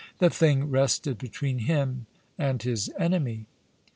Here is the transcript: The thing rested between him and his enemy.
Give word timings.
The 0.17 0.31
thing 0.31 0.67
rested 0.71 1.19
between 1.19 1.59
him 1.59 2.07
and 2.35 2.59
his 2.63 2.89
enemy. 2.97 3.45